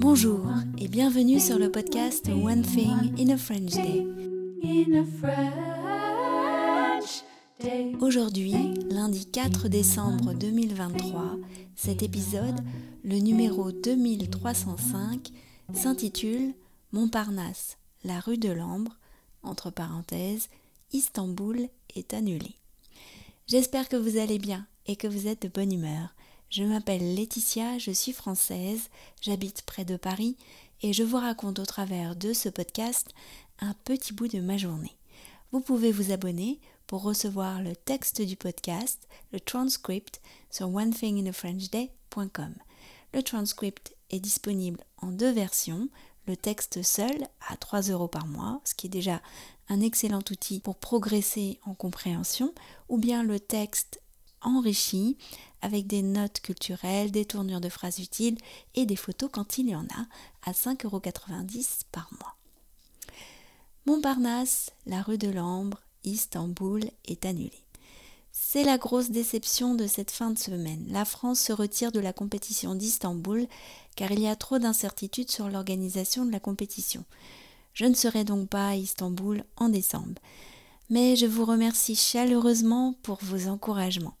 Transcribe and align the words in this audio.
Bonjour 0.00 0.46
et 0.78 0.88
bienvenue 0.88 1.38
sur 1.38 1.58
le 1.58 1.70
podcast 1.70 2.28
One 2.28 2.62
Thing 2.62 3.14
in 3.18 3.30
a 3.30 3.36
French 3.36 3.72
Day. 3.72 4.06
Aujourd'hui, 8.00 8.54
lundi 8.90 9.26
4 9.26 9.68
décembre 9.68 10.34
2023, 10.34 11.36
cet 11.76 12.02
épisode, 12.02 12.60
le 13.04 13.18
numéro 13.18 13.70
2305, 13.70 15.30
s'intitule 15.72 16.54
Montparnasse, 16.92 17.78
la 18.04 18.20
rue 18.20 18.38
de 18.38 18.50
l'Ambre, 18.50 18.98
entre 19.42 19.70
parenthèses, 19.70 20.48
Istanbul 20.92 21.68
est 21.94 22.14
annulé. 22.14 22.56
J'espère 23.46 23.88
que 23.88 23.96
vous 23.96 24.18
allez 24.18 24.38
bien 24.38 24.66
et 24.86 24.96
que 24.96 25.06
vous 25.06 25.28
êtes 25.28 25.42
de 25.42 25.48
bonne 25.48 25.72
humeur. 25.72 26.14
Je 26.52 26.64
m'appelle 26.64 27.14
Laetitia, 27.14 27.78
je 27.78 27.90
suis 27.90 28.12
française, 28.12 28.90
j'habite 29.22 29.62
près 29.62 29.86
de 29.86 29.96
Paris 29.96 30.36
et 30.82 30.92
je 30.92 31.02
vous 31.02 31.16
raconte 31.16 31.58
au 31.58 31.64
travers 31.64 32.14
de 32.14 32.34
ce 32.34 32.50
podcast 32.50 33.14
un 33.60 33.72
petit 33.86 34.12
bout 34.12 34.28
de 34.28 34.38
ma 34.38 34.58
journée. 34.58 34.94
Vous 35.50 35.60
pouvez 35.60 35.90
vous 35.92 36.12
abonner 36.12 36.60
pour 36.86 37.04
recevoir 37.04 37.62
le 37.62 37.74
texte 37.74 38.20
du 38.20 38.36
podcast, 38.36 39.08
le 39.32 39.40
transcript, 39.40 40.20
sur 40.50 40.68
onethinginafrenchday.com. 40.74 42.54
Le 43.14 43.22
transcript 43.22 43.96
est 44.10 44.20
disponible 44.20 44.84
en 44.98 45.06
deux 45.06 45.32
versions, 45.32 45.88
le 46.26 46.36
texte 46.36 46.82
seul 46.82 47.28
à 47.48 47.56
3 47.56 47.80
euros 47.84 48.08
par 48.08 48.26
mois, 48.26 48.60
ce 48.64 48.74
qui 48.74 48.88
est 48.88 48.90
déjà 48.90 49.22
un 49.70 49.80
excellent 49.80 50.22
outil 50.30 50.60
pour 50.60 50.76
progresser 50.76 51.60
en 51.64 51.72
compréhension, 51.72 52.52
ou 52.90 52.98
bien 52.98 53.22
le 53.22 53.40
texte 53.40 54.01
enrichi 54.42 55.16
avec 55.60 55.86
des 55.86 56.02
notes 56.02 56.40
culturelles, 56.40 57.10
des 57.10 57.24
tournures 57.24 57.60
de 57.60 57.68
phrases 57.68 57.98
utiles 57.98 58.38
et 58.74 58.86
des 58.86 58.96
photos 58.96 59.30
quand 59.32 59.58
il 59.58 59.68
y 59.68 59.76
en 59.76 59.84
a 59.84 60.06
à 60.44 60.52
5,90 60.52 60.84
euros 60.86 61.00
par 61.92 62.10
mois. 62.20 62.36
Montparnasse, 63.86 64.70
la 64.86 65.02
rue 65.02 65.18
de 65.18 65.28
l'Ambre, 65.28 65.80
Istanbul 66.04 66.82
est 67.04 67.26
annulée. 67.26 67.64
C'est 68.32 68.64
la 68.64 68.78
grosse 68.78 69.10
déception 69.10 69.74
de 69.74 69.86
cette 69.86 70.10
fin 70.10 70.30
de 70.30 70.38
semaine. 70.38 70.84
La 70.88 71.04
France 71.04 71.40
se 71.40 71.52
retire 71.52 71.92
de 71.92 72.00
la 72.00 72.12
compétition 72.12 72.74
d'Istanbul 72.74 73.46
car 73.94 74.10
il 74.10 74.20
y 74.20 74.26
a 74.26 74.36
trop 74.36 74.58
d'incertitudes 74.58 75.30
sur 75.30 75.48
l'organisation 75.48 76.24
de 76.24 76.32
la 76.32 76.40
compétition. 76.40 77.04
Je 77.74 77.84
ne 77.84 77.94
serai 77.94 78.24
donc 78.24 78.48
pas 78.48 78.68
à 78.68 78.76
Istanbul 78.76 79.44
en 79.56 79.68
décembre. 79.68 80.20
Mais 80.90 81.16
je 81.16 81.26
vous 81.26 81.44
remercie 81.44 81.96
chaleureusement 81.96 82.94
pour 83.02 83.18
vos 83.22 83.48
encouragements. 83.48 84.16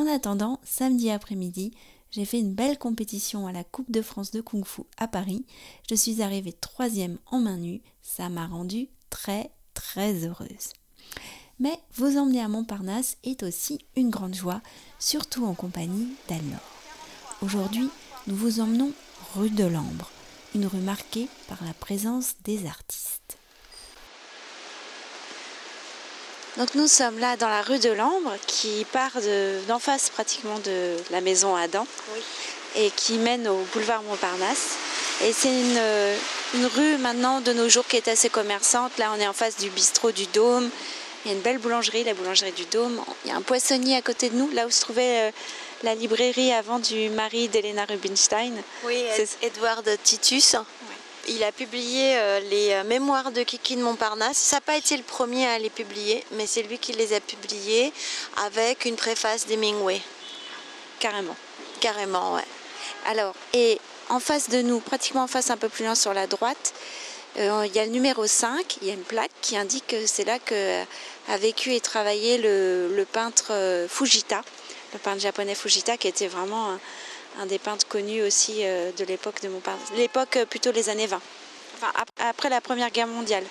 En 0.00 0.06
attendant, 0.06 0.60
samedi 0.64 1.10
après-midi, 1.10 1.72
j'ai 2.10 2.24
fait 2.24 2.40
une 2.40 2.54
belle 2.54 2.78
compétition 2.78 3.46
à 3.46 3.52
la 3.52 3.64
Coupe 3.64 3.90
de 3.90 4.00
France 4.00 4.30
de 4.30 4.40
Kung 4.40 4.64
Fu 4.64 4.80
à 4.96 5.06
Paris. 5.06 5.44
Je 5.90 5.94
suis 5.94 6.22
arrivée 6.22 6.54
troisième 6.54 7.18
en 7.26 7.38
main 7.38 7.58
nue. 7.58 7.82
Ça 8.00 8.30
m'a 8.30 8.46
rendue 8.46 8.88
très 9.10 9.50
très 9.74 10.24
heureuse. 10.24 10.72
Mais 11.58 11.78
vous 11.96 12.16
emmener 12.16 12.40
à 12.40 12.48
Montparnasse 12.48 13.18
est 13.24 13.42
aussi 13.42 13.78
une 13.94 14.08
grande 14.08 14.34
joie, 14.34 14.62
surtout 14.98 15.44
en 15.44 15.52
compagnie 15.52 16.08
d'Anne-Laure. 16.30 17.42
Aujourd'hui, 17.42 17.90
nous 18.26 18.36
vous 18.36 18.60
emmenons 18.60 18.92
rue 19.34 19.50
de 19.50 19.64
l'Ambre, 19.64 20.10
une 20.54 20.64
rue 20.64 20.80
marquée 20.80 21.28
par 21.46 21.62
la 21.62 21.74
présence 21.74 22.36
des 22.44 22.64
artistes. 22.64 23.19
Donc 26.56 26.74
nous 26.74 26.88
sommes 26.88 27.18
là 27.18 27.36
dans 27.36 27.48
la 27.48 27.62
rue 27.62 27.78
de 27.78 27.90
l'Ambre 27.90 28.34
qui 28.46 28.84
part 28.92 29.12
d'en 29.68 29.78
face 29.78 30.10
pratiquement 30.10 30.58
de 30.58 30.96
la 31.10 31.20
maison 31.20 31.54
Adam 31.54 31.86
et 32.76 32.90
qui 32.90 33.14
mène 33.18 33.48
au 33.48 33.58
boulevard 33.72 34.02
Montparnasse. 34.02 34.76
Et 35.24 35.32
c'est 35.32 35.48
une, 35.48 35.80
une, 36.54 36.66
rue 36.66 36.96
maintenant 36.98 37.40
de 37.40 37.52
nos 37.52 37.68
jours 37.68 37.86
qui 37.86 37.96
est 37.96 38.08
assez 38.08 38.30
commerçante. 38.30 38.96
Là 38.98 39.12
on 39.16 39.20
est 39.20 39.28
en 39.28 39.32
face 39.32 39.56
du 39.58 39.70
bistrot 39.70 40.12
du 40.12 40.26
Dôme. 40.26 40.70
Il 41.24 41.30
y 41.30 41.34
a 41.34 41.36
une 41.36 41.42
belle 41.42 41.58
boulangerie, 41.58 42.02
la 42.04 42.14
boulangerie 42.14 42.52
du 42.52 42.64
Dôme. 42.64 42.98
Il 43.24 43.30
y 43.30 43.32
a 43.32 43.36
un 43.36 43.42
poissonnier 43.42 43.96
à 43.96 44.02
côté 44.02 44.30
de 44.30 44.36
nous, 44.36 44.50
là 44.52 44.66
où 44.66 44.70
se 44.70 44.80
trouvait 44.80 45.28
euh, 45.28 45.30
la 45.82 45.94
librairie 45.94 46.50
avant 46.52 46.78
du 46.78 47.10
mari 47.10 47.48
d'Elena 47.48 47.84
Rubinstein. 47.84 48.54
Oui, 48.84 49.04
Edward 49.42 49.86
Titus. 50.02 50.56
Il 51.28 51.44
a 51.44 51.52
publié 51.52 52.16
euh, 52.16 52.40
les 52.40 52.72
euh, 52.72 52.84
mémoires 52.84 53.30
de 53.30 53.42
Kiki 53.42 53.76
de 53.76 53.82
Montparnasse. 53.82 54.36
Ça 54.36 54.56
n'a 54.56 54.60
pas 54.62 54.76
été 54.76 54.96
le 54.96 55.02
premier 55.02 55.46
à 55.46 55.58
les 55.58 55.70
publier, 55.70 56.24
mais 56.32 56.46
c'est 56.46 56.62
lui 56.62 56.78
qui 56.78 56.92
les 56.92 57.12
a 57.12 57.20
publiés 57.20 57.92
avec 58.46 58.84
une 58.86 58.96
préface 58.96 59.46
d'Hemingway. 59.46 60.00
Carrément. 60.98 61.36
Carrément, 61.80 62.34
ouais. 62.34 62.44
Alors, 63.06 63.34
et 63.52 63.78
en 64.08 64.20
face 64.20 64.48
de 64.48 64.62
nous, 64.62 64.80
pratiquement 64.80 65.24
en 65.24 65.26
face 65.26 65.50
un 65.50 65.56
peu 65.56 65.68
plus 65.68 65.84
loin 65.84 65.94
sur 65.94 66.14
la 66.14 66.26
droite, 66.26 66.72
euh, 67.38 67.64
il 67.66 67.74
y 67.74 67.78
a 67.78 67.84
le 67.84 67.90
numéro 67.90 68.26
5, 68.26 68.78
il 68.82 68.88
y 68.88 68.90
a 68.90 68.94
une 68.94 69.02
plaque 69.02 69.30
qui 69.40 69.56
indique 69.56 69.86
que 69.88 70.06
c'est 70.06 70.24
là 70.24 70.38
que 70.38 70.82
a 71.28 71.36
vécu 71.36 71.74
et 71.74 71.80
travaillé 71.80 72.38
le, 72.38 73.06
peintre 73.12 73.86
Fujita, 73.88 74.42
le 74.92 74.98
peintre 74.98 75.20
japonais 75.20 75.54
Fujita, 75.54 75.96
qui 75.96 76.08
était 76.08 76.26
vraiment 76.26 76.70
un 76.70 76.80
des 77.46 77.58
peintres 77.58 77.86
connus 77.88 78.22
aussi 78.22 78.58
euh, 78.60 78.90
de 78.92 79.04
l'époque 79.04 79.40
de 79.42 79.48
Montparnasse. 79.48 79.88
L'époque 79.96 80.36
euh, 80.36 80.44
plutôt 80.44 80.72
les 80.72 80.88
années 80.88 81.06
20. 81.06 81.20
Enfin, 81.76 81.92
après 82.18 82.48
la 82.48 82.60
Première 82.60 82.90
Guerre 82.90 83.06
mondiale. 83.06 83.44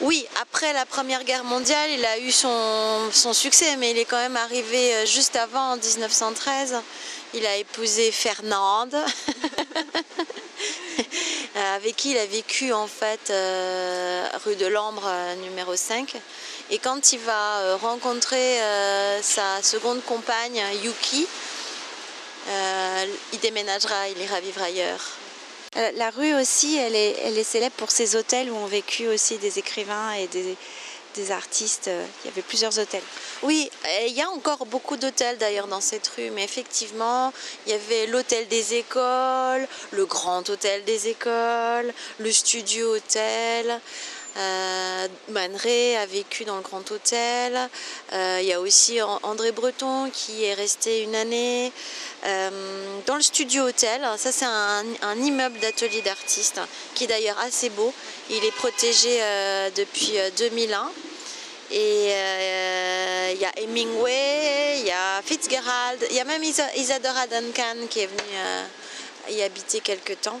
Oui, 0.00 0.24
après 0.40 0.72
la 0.72 0.86
Première 0.86 1.24
Guerre 1.24 1.42
mondiale, 1.42 1.90
il 1.90 2.04
a 2.04 2.18
eu 2.20 2.30
son, 2.30 3.10
son, 3.10 3.32
succès, 3.32 3.74
mais 3.76 3.90
il 3.90 3.98
est 3.98 4.04
quand 4.04 4.18
même 4.18 4.36
arrivé 4.36 4.94
euh, 4.94 5.06
juste 5.06 5.34
avant, 5.34 5.72
en 5.72 5.76
1913. 5.76 6.76
Il 7.34 7.44
a 7.44 7.56
épousé 7.56 8.12
Fernande, 8.12 8.94
avec 11.74 11.96
qui 11.96 12.12
il 12.12 12.18
a 12.18 12.26
vécu 12.26 12.72
en 12.72 12.86
fait 12.86 13.32
rue 14.46 14.56
de 14.56 14.66
l'Ambre 14.66 15.10
numéro 15.42 15.76
5. 15.76 16.14
Et 16.70 16.78
quand 16.78 17.12
il 17.12 17.18
va 17.18 17.76
rencontrer 17.76 18.58
sa 19.20 19.62
seconde 19.62 20.02
compagne, 20.04 20.62
Yuki, 20.82 21.26
euh, 22.48 23.04
il 23.32 23.40
déménagera, 23.40 24.08
il 24.08 24.20
ira 24.20 24.40
vivre 24.40 24.62
ailleurs. 24.62 25.04
Euh, 25.76 25.90
la 25.96 26.10
rue 26.10 26.34
aussi, 26.34 26.76
elle 26.76 26.94
est, 26.94 27.16
elle 27.24 27.36
est 27.36 27.44
célèbre 27.44 27.74
pour 27.76 27.90
ses 27.90 28.16
hôtels 28.16 28.50
où 28.50 28.56
ont 28.56 28.66
vécu 28.66 29.06
aussi 29.06 29.36
des 29.38 29.58
écrivains 29.58 30.12
et 30.12 30.26
des, 30.28 30.56
des 31.14 31.30
artistes. 31.30 31.90
Il 32.24 32.28
y 32.28 32.32
avait 32.32 32.42
plusieurs 32.42 32.78
hôtels. 32.78 33.02
Oui, 33.42 33.70
il 34.06 34.14
y 34.14 34.22
a 34.22 34.30
encore 34.30 34.64
beaucoup 34.66 34.96
d'hôtels 34.96 35.36
d'ailleurs 35.38 35.66
dans 35.66 35.80
cette 35.82 36.08
rue, 36.08 36.30
mais 36.30 36.44
effectivement, 36.44 37.32
il 37.66 37.72
y 37.72 37.74
avait 37.74 38.06
l'hôtel 38.06 38.48
des 38.48 38.74
écoles, 38.74 39.68
le 39.90 40.06
grand 40.06 40.48
hôtel 40.48 40.84
des 40.84 41.08
écoles, 41.08 41.92
le 42.18 42.32
studio 42.32 42.96
hôtel. 42.96 43.80
Euh, 44.38 45.08
Man 45.30 45.52
a 45.56 46.06
vécu 46.06 46.44
dans 46.44 46.56
le 46.56 46.62
Grand 46.62 46.88
Hôtel. 46.90 47.68
Euh, 48.12 48.38
il 48.40 48.46
y 48.46 48.52
a 48.52 48.60
aussi 48.60 49.00
André 49.02 49.50
Breton 49.50 50.10
qui 50.12 50.44
est 50.44 50.54
resté 50.54 51.02
une 51.02 51.16
année. 51.16 51.72
Euh, 52.24 52.50
dans 53.06 53.16
le 53.16 53.22
studio 53.22 53.64
hôtel, 53.68 54.06
ça 54.16 54.30
c'est 54.30 54.44
un, 54.44 54.84
immeuble 55.16 55.58
d'atelier 55.58 56.02
d'artistes 56.02 56.60
qui 56.94 57.04
est 57.04 57.06
d'ailleurs 57.08 57.38
assez 57.40 57.68
beau. 57.70 57.92
Il 58.30 58.44
est 58.44 58.54
protégé 58.54 59.20
depuis 59.74 60.12
2001. 60.38 60.90
Et 61.70 62.12
il 63.32 63.40
y 63.40 63.44
a 63.44 63.52
Hemingway, 63.58 64.80
il 64.80 64.86
y 64.86 64.90
a 64.90 65.20
Fitzgerald, 65.22 66.06
il 66.10 66.16
y 66.16 66.20
a 66.20 66.24
même 66.24 66.42
Isadora 66.42 67.26
Duncan 67.26 67.86
qui 67.90 68.00
est 68.00 68.06
venue 68.06 69.36
y 69.36 69.42
habiter 69.42 69.80
quelque 69.80 70.14
temps. 70.14 70.40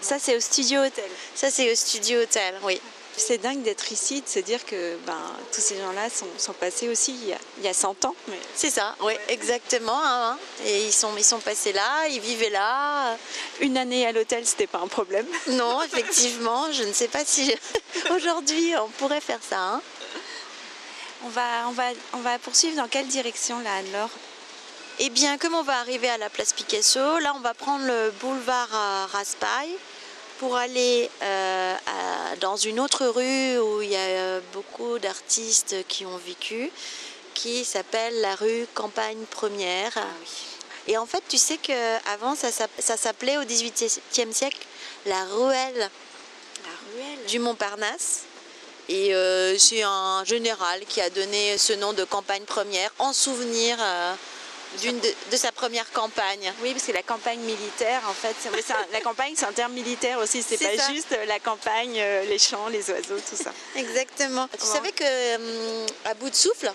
Ça 0.00 0.18
c'est 0.18 0.36
au 0.36 0.40
studio 0.40 0.80
hôtel. 0.80 1.10
Ça 1.34 1.50
c'est 1.50 1.70
au 1.70 1.74
studio 1.74 2.22
hôtel, 2.22 2.54
oui. 2.62 2.80
C'est 3.16 3.38
dingue 3.38 3.62
d'être 3.62 3.92
ici, 3.92 4.22
de 4.22 4.28
se 4.28 4.38
dire 4.38 4.64
que 4.64 4.96
ben, 5.06 5.18
tous 5.52 5.60
ces 5.60 5.76
gens-là 5.76 6.08
sont, 6.10 6.52
passés 6.54 6.88
aussi 6.88 7.14
il 7.58 7.64
y 7.64 7.68
a, 7.68 7.74
100 7.74 8.06
ans. 8.06 8.14
C'est 8.54 8.70
ça, 8.70 8.96
oui, 9.00 9.12
exactement. 9.28 10.00
Hein. 10.02 10.38
Et 10.64 10.86
ils 10.86 10.92
sont, 10.92 11.10
ils 11.16 11.24
sont 11.24 11.38
passés 11.38 11.72
là, 11.72 12.06
ils 12.08 12.20
vivaient 12.20 12.50
là. 12.50 13.16
Une 13.60 13.76
année 13.76 14.06
à 14.06 14.12
l'hôtel, 14.12 14.46
c'était 14.46 14.66
pas 14.66 14.78
un 14.78 14.88
problème. 14.88 15.26
Non, 15.48 15.82
effectivement, 15.82 16.72
je 16.72 16.84
ne 16.84 16.92
sais 16.92 17.08
pas 17.08 17.24
si 17.24 17.54
aujourd'hui 18.10 18.74
on 18.76 18.88
pourrait 18.88 19.20
faire 19.20 19.40
ça. 19.46 19.58
Hein. 19.58 19.82
On, 21.24 21.28
va, 21.28 21.68
on, 21.68 21.72
va, 21.72 21.84
on 22.14 22.18
va 22.18 22.38
poursuivre 22.38 22.76
dans 22.76 22.88
quelle 22.88 23.06
direction 23.06 23.60
là, 23.60 23.74
alors 23.74 24.10
Eh 24.98 25.10
bien, 25.10 25.36
comme 25.36 25.54
on 25.54 25.62
va 25.62 25.78
arriver 25.78 26.08
à 26.08 26.16
la 26.16 26.30
place 26.30 26.52
Picasso, 26.54 27.18
là 27.18 27.34
on 27.36 27.40
va 27.40 27.52
prendre 27.52 27.84
le 27.84 28.12
boulevard 28.20 29.08
Raspail 29.12 29.68
pour 30.42 30.56
aller 30.56 31.08
euh, 31.22 31.76
dans 32.40 32.56
une 32.56 32.80
autre 32.80 33.06
rue 33.06 33.60
où 33.60 33.80
il 33.80 33.90
y 33.90 33.94
a 33.94 34.00
euh, 34.00 34.40
beaucoup 34.52 34.98
d'artistes 34.98 35.76
qui 35.86 36.04
ont 36.04 36.16
vécu, 36.16 36.68
qui 37.32 37.64
s'appelle 37.64 38.20
la 38.20 38.34
rue 38.34 38.66
Campagne 38.74 39.24
Première. 39.30 39.92
Ah 39.94 40.02
Et 40.88 40.98
en 40.98 41.06
fait, 41.06 41.22
tu 41.28 41.38
sais 41.38 41.58
qu'avant, 41.58 42.34
ça, 42.34 42.48
ça 42.50 42.96
s'appelait 42.96 43.38
au 43.38 43.44
XVIIIe 43.44 44.34
siècle 44.34 44.58
la 45.06 45.22
ruelle, 45.26 45.78
la 45.78 46.74
ruelle. 46.92 47.26
du 47.28 47.38
Montparnasse. 47.38 48.22
Et 48.88 49.14
euh, 49.14 49.56
c'est 49.58 49.84
un 49.84 50.24
général 50.24 50.80
qui 50.88 51.00
a 51.00 51.08
donné 51.10 51.56
ce 51.56 51.72
nom 51.74 51.92
de 51.92 52.02
campagne 52.02 52.42
première 52.46 52.90
en 52.98 53.12
souvenir 53.12 53.78
de, 54.80 55.36
sa 55.36 55.52
première 55.52 55.90
campagne. 55.92 56.52
Oui, 56.62 56.72
parce 56.72 56.84
que 56.84 56.92
la 56.92 57.02
campagne 57.02 57.40
militaire, 57.40 58.02
en 58.08 58.12
fait, 58.12 58.34
la 58.92 59.00
campagne, 59.00 59.34
c'est 59.36 59.46
un 59.46 59.52
terme 59.52 59.72
militaire 59.72 60.18
aussi. 60.18 60.42
C'est 60.42 60.58
pas 60.58 60.92
juste 60.92 61.16
la 61.26 61.38
campagne, 61.38 61.96
euh, 61.98 62.24
les 62.24 62.38
champs, 62.38 62.68
les 62.68 62.90
oiseaux, 62.90 63.20
tout 63.28 63.36
ça. 63.36 63.52
Exactement. 63.76 64.48
Tu 64.58 64.66
savais 64.66 64.92
que 64.92 65.36
hum, 65.36 65.86
à 66.04 66.14
bout 66.14 66.30
de 66.30 66.34
souffle. 66.34 66.72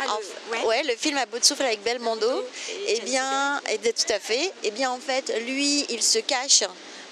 Ah, 0.00 0.18
le, 0.50 0.66
ouais. 0.66 0.82
le 0.82 0.96
film 0.96 1.16
à 1.18 1.26
bout 1.26 1.38
de 1.38 1.44
souffle 1.44 1.62
avec 1.62 1.82
Belmondo. 1.82 2.44
Et, 2.88 2.96
eh 2.96 3.00
bien, 3.00 3.60
et, 3.70 3.78
tout 3.78 4.12
à 4.12 4.18
fait. 4.18 4.46
Et 4.46 4.52
eh 4.64 4.70
bien, 4.72 4.90
en 4.90 4.98
fait, 4.98 5.32
lui, 5.46 5.86
il 5.88 6.02
se 6.02 6.18
cache 6.18 6.64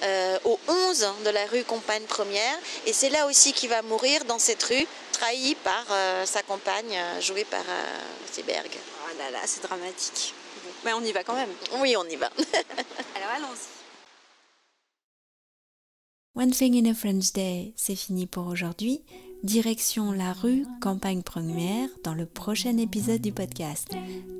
euh, 0.02 0.38
au 0.44 0.58
11 0.66 1.08
de 1.24 1.30
la 1.30 1.46
rue 1.46 1.62
Compagne 1.62 2.02
Première. 2.02 2.58
Et 2.86 2.92
c'est 2.92 3.10
là 3.10 3.26
aussi 3.26 3.52
qu'il 3.52 3.70
va 3.70 3.82
mourir 3.82 4.24
dans 4.24 4.40
cette 4.40 4.62
rue, 4.64 4.86
trahi 5.12 5.54
par 5.62 5.86
euh, 5.90 6.26
sa 6.26 6.42
compagne, 6.42 6.98
jouée 7.20 7.44
par 7.44 7.64
Seberg 8.32 8.70
là 9.24 9.30
là, 9.30 9.38
c'est 9.44 9.62
dramatique. 9.62 10.34
Mais 10.84 10.92
on 10.92 11.00
y 11.00 11.12
va 11.12 11.22
quand 11.22 11.34
même. 11.34 11.50
Oui, 11.80 11.94
on 11.96 12.04
y 12.04 12.16
va. 12.16 12.26
Alors 13.16 13.30
allons-y. 13.36 13.82
One 16.34 16.50
Thing 16.50 16.74
in 16.76 16.90
a 16.90 16.94
French 16.94 17.32
Day, 17.32 17.74
c'est 17.76 17.94
fini 17.94 18.26
pour 18.26 18.46
aujourd'hui. 18.46 19.02
Direction 19.42 20.12
la 20.12 20.32
rue 20.32 20.64
Campagne 20.80 21.22
Première 21.22 21.88
dans 22.04 22.14
le 22.14 22.26
prochain 22.26 22.78
épisode 22.78 23.20
du 23.20 23.32
podcast. 23.32 23.88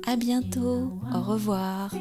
À 0.07 0.15
bientôt. 0.15 0.89
Au 1.13 1.21
revoir. 1.21 1.93